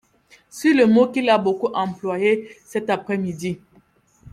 [0.49, 3.59] sur le mot qu'il a beaucoup employé cet après-midi